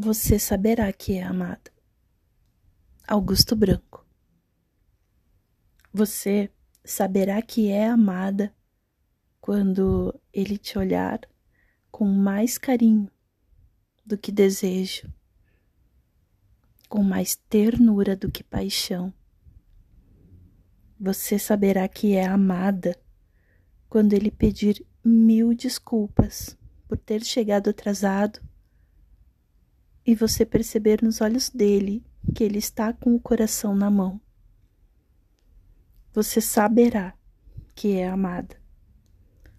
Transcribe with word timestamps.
você 0.00 0.38
saberá 0.38 0.90
que 0.94 1.18
é 1.18 1.22
amada. 1.22 1.70
Augusto 3.06 3.54
Branco. 3.54 4.06
Você 5.92 6.50
saberá 6.82 7.42
que 7.42 7.68
é 7.68 7.86
amada 7.86 8.50
quando 9.42 10.18
ele 10.32 10.56
te 10.56 10.78
olhar 10.78 11.20
com 11.90 12.06
mais 12.06 12.56
carinho 12.56 13.10
do 14.06 14.16
que 14.16 14.32
desejo, 14.32 15.12
com 16.88 17.02
mais 17.02 17.36
ternura 17.36 18.16
do 18.16 18.30
que 18.30 18.42
paixão. 18.42 19.12
Você 20.98 21.38
saberá 21.38 21.86
que 21.86 22.14
é 22.14 22.24
amada 22.24 22.98
quando 23.86 24.14
ele 24.14 24.30
pedir 24.30 24.82
mil 25.04 25.52
desculpas 25.52 26.56
por 26.88 26.96
ter 26.96 27.22
chegado 27.22 27.68
atrasado 27.68 28.40
e 30.10 30.14
você 30.16 30.44
perceber 30.44 31.00
nos 31.04 31.20
olhos 31.20 31.50
dele 31.50 32.04
que 32.34 32.42
ele 32.42 32.58
está 32.58 32.92
com 32.92 33.14
o 33.14 33.20
coração 33.20 33.76
na 33.76 33.88
mão. 33.88 34.20
Você 36.12 36.40
saberá 36.40 37.14
que 37.76 37.92
é 37.92 38.08
amada 38.08 38.56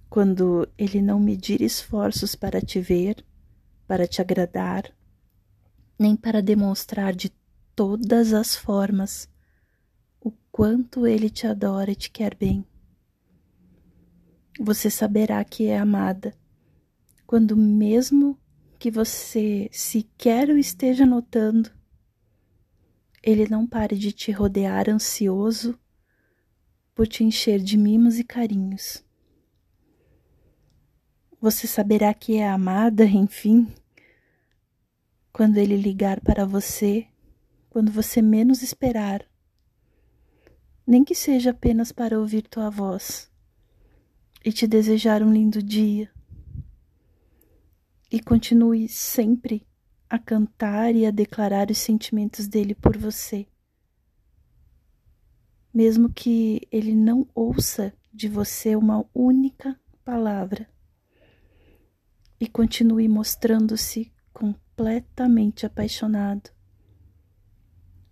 quando 0.10 0.68
ele 0.78 1.02
não 1.02 1.22
medir 1.22 1.62
esforços 1.62 2.36
para 2.36 2.60
te 2.60 2.82
ver, 2.82 3.26
para 3.88 4.06
te 4.06 4.20
agradar, 4.20 4.94
nem 5.98 6.18
para 6.18 6.42
demonstrar 6.42 7.16
de 7.16 7.30
todas 7.74 8.34
as 8.34 8.54
formas 8.54 9.30
o 10.20 10.32
quanto 10.52 11.08
ele 11.08 11.30
te 11.30 11.48
adora 11.48 11.92
e 11.92 11.96
te 11.96 12.12
quer 12.12 12.36
bem. 12.36 12.66
Você 14.60 14.90
saberá 14.90 15.42
que 15.46 15.68
é 15.68 15.80
amada 15.80 16.34
quando, 17.26 17.56
mesmo 17.56 18.38
que 18.82 18.90
você 18.90 19.70
sequer 19.72 20.50
o 20.50 20.58
esteja 20.58 21.06
notando, 21.06 21.70
ele 23.22 23.48
não 23.48 23.68
pare 23.68 23.96
de 23.96 24.12
te 24.12 24.32
rodear 24.32 24.90
ansioso 24.90 25.80
por 26.96 27.08
te 27.08 27.24
encher 27.24 27.60
de 27.60 27.78
mimos 27.78 28.18
e 28.18 28.24
carinhos. 28.24 29.06
Você 31.40 31.68
saberá 31.68 32.12
que 32.12 32.38
é 32.38 32.50
amada, 32.50 33.06
enfim, 33.06 33.72
quando 35.32 35.58
ele 35.58 35.78
ligar 35.78 36.20
para 36.20 36.44
você, 36.44 37.06
quando 37.70 37.92
você 37.92 38.20
menos 38.20 38.64
esperar, 38.64 39.24
nem 40.88 41.04
que 41.04 41.14
seja 41.14 41.52
apenas 41.52 41.92
para 41.92 42.20
ouvir 42.20 42.48
tua 42.48 42.72
voz 42.72 43.32
e 44.44 44.52
te 44.52 44.66
desejar 44.66 45.22
um 45.22 45.32
lindo 45.32 45.62
dia 45.62 46.12
e 48.12 48.20
continue 48.20 48.88
sempre 48.88 49.66
a 50.10 50.20
cantar 50.20 50.94
e 50.94 51.06
a 51.06 51.12
declarar 51.12 51.72
os 51.72 51.78
sentimentos 51.78 52.48
dele 52.48 52.76
por 52.76 52.98
você. 52.98 53.48
Mesmo 55.74 56.12
que 56.12 56.68
ele 56.70 56.94
não 56.94 57.26
ouça 57.34 57.94
de 58.14 58.28
você 58.28 58.76
uma 58.76 59.06
única 59.14 59.80
palavra, 60.04 60.70
e 62.42 62.48
continue 62.48 63.08
mostrando-se 63.08 64.12
completamente 64.34 65.64
apaixonado, 65.64 66.50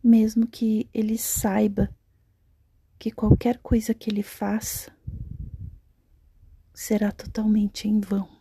mesmo 0.03 0.45
que 0.45 0.87
ele 0.93 1.17
saiba 1.17 1.89
que 2.99 3.09
qualquer 3.09 3.57
coisa 3.57 3.91
que 3.91 4.07
ele 4.07 4.21
faça 4.21 4.95
será 6.71 7.11
totalmente 7.11 7.87
em 7.87 7.99
vão. 7.99 8.38